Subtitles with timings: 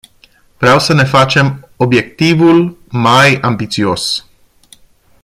[0.59, 4.25] Vreau să ne facem obiectivul mai ambițios.